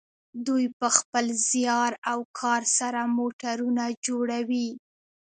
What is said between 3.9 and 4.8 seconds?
جوړوي.